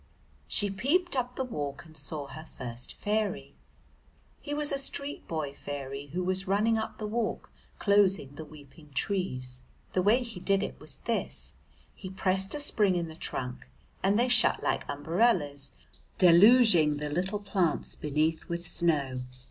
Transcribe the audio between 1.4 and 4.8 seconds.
walk and saw her first fairy. He was a